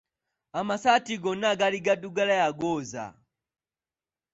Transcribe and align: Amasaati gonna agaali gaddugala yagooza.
Amasaati 0.59 1.13
gonna 1.23 1.45
agaali 1.53 1.79
gaddugala 1.85 2.33
yagooza. 2.41 3.05